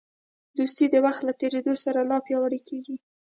[0.57, 2.95] دوستي د وخت له تېرېدو سره لا پیاوړې کېږي.